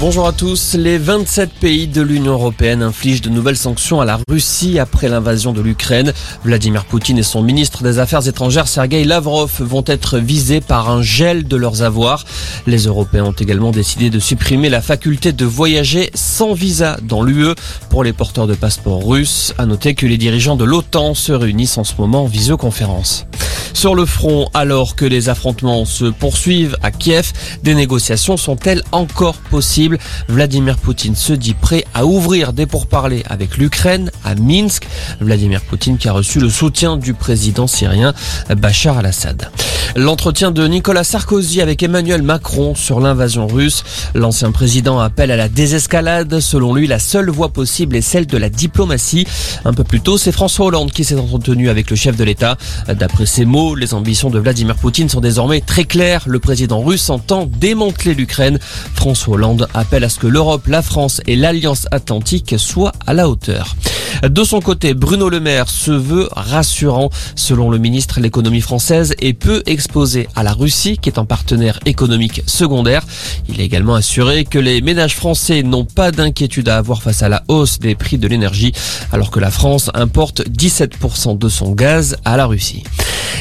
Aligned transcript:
Bonjour 0.00 0.28
à 0.28 0.32
tous. 0.32 0.74
Les 0.74 0.96
27 0.96 1.50
pays 1.54 1.88
de 1.88 2.02
l'Union 2.02 2.34
européenne 2.34 2.84
infligent 2.84 3.20
de 3.20 3.30
nouvelles 3.30 3.56
sanctions 3.56 4.00
à 4.00 4.04
la 4.04 4.20
Russie 4.28 4.78
après 4.78 5.08
l'invasion 5.08 5.52
de 5.52 5.60
l'Ukraine. 5.60 6.12
Vladimir 6.44 6.84
Poutine 6.84 7.18
et 7.18 7.24
son 7.24 7.42
ministre 7.42 7.82
des 7.82 7.98
Affaires 7.98 8.28
étrangères 8.28 8.68
Sergei 8.68 9.02
Lavrov 9.02 9.50
vont 9.58 9.82
être 9.84 10.18
visés 10.18 10.60
par 10.60 10.88
un 10.88 11.02
gel 11.02 11.48
de 11.48 11.56
leurs 11.56 11.82
avoirs. 11.82 12.24
Les 12.68 12.86
Européens 12.86 13.24
ont 13.24 13.32
également 13.32 13.72
décidé 13.72 14.08
de 14.08 14.20
supprimer 14.20 14.68
la 14.68 14.82
faculté 14.82 15.32
de 15.32 15.44
voyager 15.44 16.10
sans 16.14 16.52
visa 16.52 16.96
dans 17.02 17.24
l'UE 17.24 17.56
pour 17.90 18.04
les 18.04 18.12
porteurs 18.12 18.46
de 18.46 18.54
passeports 18.54 19.04
russes. 19.04 19.52
À 19.58 19.66
noter 19.66 19.96
que 19.96 20.06
les 20.06 20.16
dirigeants 20.16 20.54
de 20.54 20.64
l'OTAN 20.64 21.14
se 21.14 21.32
réunissent 21.32 21.76
en 21.76 21.84
ce 21.84 21.94
moment 21.98 22.22
en 22.22 22.28
visioconférence. 22.28 23.26
Sur 23.72 23.94
le 23.94 24.06
front, 24.06 24.48
alors 24.54 24.96
que 24.96 25.04
les 25.04 25.28
affrontements 25.28 25.84
se 25.84 26.06
poursuivent 26.06 26.76
à 26.82 26.90
Kiev, 26.90 27.32
des 27.62 27.74
négociations 27.74 28.36
sont-elles 28.36 28.82
encore 28.92 29.36
possibles? 29.36 29.98
Vladimir 30.28 30.78
Poutine 30.78 31.16
se 31.16 31.32
dit 31.32 31.54
prêt 31.54 31.84
à 31.94 32.04
ouvrir 32.04 32.52
des 32.52 32.66
pourparlers 32.66 33.22
avec 33.28 33.56
l'Ukraine 33.56 34.10
à 34.24 34.34
Minsk. 34.34 34.86
Vladimir 35.20 35.60
Poutine 35.62 35.98
qui 35.98 36.08
a 36.08 36.12
reçu 36.12 36.40
le 36.40 36.50
soutien 36.50 36.96
du 36.96 37.14
président 37.14 37.66
syrien 37.66 38.14
Bachar 38.56 38.98
al-Assad. 38.98 39.50
L'entretien 39.96 40.50
de 40.50 40.66
Nicolas 40.66 41.04
Sarkozy 41.04 41.60
avec 41.60 41.82
Emmanuel 41.82 42.22
Macron 42.22 42.74
sur 42.74 43.00
l'invasion 43.00 43.46
russe. 43.46 43.84
L'ancien 44.14 44.52
président 44.52 44.98
appelle 44.98 45.30
à 45.30 45.36
la 45.36 45.48
désescalade. 45.48 46.40
Selon 46.40 46.74
lui, 46.74 46.86
la 46.86 46.98
seule 46.98 47.30
voie 47.30 47.48
possible 47.48 47.96
est 47.96 48.02
celle 48.02 48.26
de 48.26 48.36
la 48.36 48.48
diplomatie. 48.50 49.26
Un 49.64 49.72
peu 49.72 49.84
plus 49.84 50.00
tôt, 50.00 50.18
c'est 50.18 50.32
François 50.32 50.66
Hollande 50.66 50.92
qui 50.92 51.04
s'est 51.04 51.18
entretenu 51.18 51.68
avec 51.68 51.90
le 51.90 51.96
chef 51.96 52.16
de 52.16 52.24
l'État. 52.24 52.56
D'après 52.88 53.26
ses 53.26 53.44
mots, 53.44 53.74
les 53.74 53.94
ambitions 53.94 54.30
de 54.30 54.38
Vladimir 54.38 54.76
Poutine 54.76 55.08
sont 55.08 55.20
désormais 55.20 55.60
très 55.60 55.84
claires. 55.84 56.24
Le 56.26 56.38
président 56.38 56.80
russe 56.80 57.10
entend 57.10 57.46
démanteler 57.46 58.14
l'Ukraine. 58.14 58.58
François 58.94 59.34
Hollande 59.34 59.68
appelle 59.74 60.04
à 60.04 60.08
ce 60.08 60.18
que 60.18 60.26
l'Europe, 60.26 60.66
la 60.66 60.82
France 60.82 61.20
et 61.26 61.36
l'Alliance 61.36 61.86
Atlantique 61.90 62.54
soient 62.58 62.92
à 63.06 63.14
la 63.14 63.28
hauteur. 63.28 63.74
De 64.22 64.44
son 64.44 64.60
côté, 64.60 64.94
Bruno 64.94 65.28
Le 65.28 65.40
Maire 65.40 65.68
se 65.68 65.90
veut 65.90 66.28
rassurant. 66.32 67.10
Selon 67.34 67.70
le 67.70 67.78
ministre, 67.78 68.20
l'économie 68.20 68.60
française 68.60 69.14
est 69.20 69.32
peu 69.32 69.62
exposée 69.66 70.28
à 70.34 70.42
la 70.42 70.52
Russie, 70.52 70.98
qui 70.98 71.08
est 71.08 71.18
un 71.18 71.24
partenaire 71.24 71.78
économique 71.86 72.42
secondaire. 72.46 73.04
Il 73.48 73.60
a 73.60 73.64
également 73.64 73.94
assuré 73.94 74.44
que 74.44 74.58
les 74.58 74.80
ménages 74.80 75.14
français 75.14 75.62
n'ont 75.62 75.84
pas 75.84 76.10
d'inquiétude 76.10 76.68
à 76.68 76.78
avoir 76.78 77.02
face 77.02 77.22
à 77.22 77.28
la 77.28 77.42
hausse 77.48 77.78
des 77.78 77.94
prix 77.94 78.18
de 78.18 78.28
l'énergie, 78.28 78.72
alors 79.12 79.30
que 79.30 79.40
la 79.40 79.50
France 79.50 79.90
importe 79.94 80.42
17% 80.48 81.38
de 81.38 81.48
son 81.48 81.72
gaz 81.72 82.16
à 82.24 82.36
la 82.36 82.46
Russie. 82.46 82.82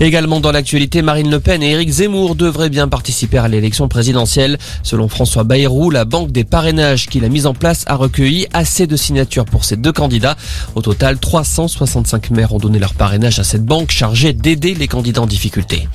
Également 0.00 0.40
dans 0.40 0.52
l'actualité, 0.52 1.02
Marine 1.02 1.30
Le 1.30 1.38
Pen 1.38 1.62
et 1.62 1.70
Éric 1.70 1.90
Zemmour 1.90 2.34
devraient 2.34 2.70
bien 2.70 2.88
participer 2.88 3.38
à 3.38 3.48
l'élection 3.48 3.88
présidentielle. 3.88 4.58
Selon 4.82 5.08
François 5.08 5.44
Bayrou, 5.44 5.90
la 5.90 6.04
banque 6.04 6.32
des 6.32 6.44
parrainages 6.44 7.06
qu'il 7.06 7.24
a 7.24 7.28
mise 7.28 7.46
en 7.46 7.54
place 7.54 7.84
a 7.86 7.94
recueilli 7.94 8.46
assez 8.52 8.86
de 8.86 8.96
signatures 8.96 9.44
pour 9.44 9.64
ces 9.64 9.76
deux 9.76 9.92
candidats. 9.92 10.36
Au 10.74 10.82
total, 10.82 11.18
365 11.18 12.30
maires 12.30 12.52
ont 12.52 12.58
donné 12.58 12.78
leur 12.78 12.94
parrainage 12.94 13.38
à 13.38 13.44
cette 13.44 13.64
banque 13.64 13.90
chargée 13.90 14.32
d'aider 14.32 14.74
les 14.74 14.88
candidats 14.88 15.22
en 15.22 15.26
difficulté. 15.26 15.88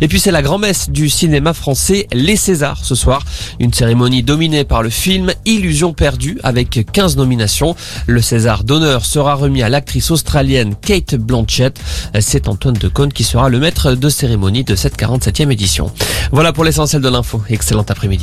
Et 0.00 0.08
puis 0.08 0.18
c'est 0.18 0.30
la 0.30 0.42
grand-messe 0.42 0.90
du 0.90 1.08
cinéma 1.10 1.52
français 1.52 2.06
Les 2.12 2.36
Césars 2.36 2.84
ce 2.84 2.94
soir. 2.94 3.22
Une 3.60 3.72
cérémonie 3.72 4.22
dominée 4.22 4.64
par 4.64 4.82
le 4.82 4.90
film 4.90 5.32
Illusion 5.44 5.92
perdue 5.92 6.38
avec 6.42 6.86
15 6.92 7.16
nominations. 7.16 7.76
Le 8.06 8.22
César 8.22 8.64
d'honneur 8.64 9.04
sera 9.04 9.34
remis 9.34 9.62
à 9.62 9.68
l'actrice 9.68 10.10
australienne 10.10 10.74
Kate 10.74 11.14
Blanchett. 11.14 11.78
C'est 12.20 12.48
Antoine 12.48 12.74
Decaune 12.74 13.12
qui 13.12 13.24
sera 13.24 13.48
le 13.48 13.58
maître 13.58 13.92
de 13.94 14.08
cérémonie 14.08 14.64
de 14.64 14.74
cette 14.74 14.98
47e 14.98 15.50
édition. 15.50 15.90
Voilà 16.32 16.52
pour 16.52 16.64
l'essentiel 16.64 17.02
de 17.02 17.08
l'info. 17.08 17.42
Excellent 17.48 17.84
après-midi. 17.88 18.20